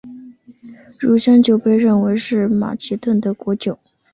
[0.99, 3.77] 乳香酒被认为是马其顿的国酒。